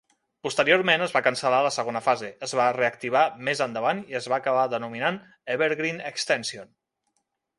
Posteriorment 0.45 1.01
es 1.07 1.11
va 1.15 1.21
cancel·lar 1.27 1.57
la 1.65 1.71
segona 1.75 2.01
fase; 2.05 2.29
es 2.47 2.55
va 2.61 2.65
reactivar 2.79 3.21
més 3.49 3.61
endavant 3.67 4.03
i 4.13 4.19
es 4.21 4.29
va 4.33 4.41
acabar 4.43 4.63
denominant 4.73 5.23
Evergreen 5.57 6.01
Extension. 6.13 6.75